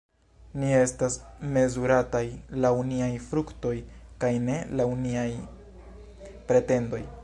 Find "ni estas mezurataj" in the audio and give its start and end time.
0.61-2.23